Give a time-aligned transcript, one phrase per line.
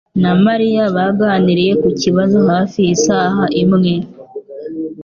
[0.21, 3.93] na Mariya baganiriye ku kibazo hafi isaha imwe